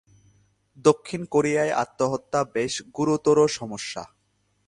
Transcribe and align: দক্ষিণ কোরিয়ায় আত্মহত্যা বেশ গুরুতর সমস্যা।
দক্ষিণ 0.85 1.21
কোরিয়ায় 1.25 1.73
আত্মহত্যা 1.73 2.39
বেশ 2.53 2.73
গুরুতর 2.95 3.37
সমস্যা। 3.49 4.03